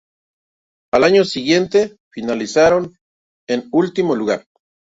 Al 0.91 1.03
año 1.03 1.23
siguiente, 1.23 1.95
finalizaron 2.11 2.97
en 3.47 3.69
último 3.71 4.15
lugar. 4.15 4.47